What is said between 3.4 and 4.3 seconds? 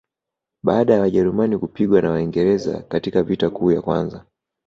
kuu ya kwanza